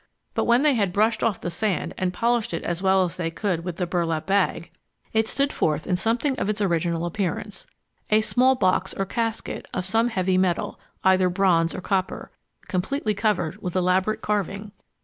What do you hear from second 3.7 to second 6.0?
the burlap bag, it stood forth in